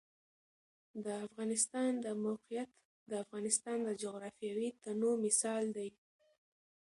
د 1.05 1.07
افغانستان 1.25 1.91
د 2.05 2.07
موقعیت 2.25 2.69
د 3.09 3.11
افغانستان 3.23 3.77
د 3.87 3.89
جغرافیوي 4.03 4.69
تنوع 4.83 5.15
مثال 5.25 5.63
دی. 5.77 5.89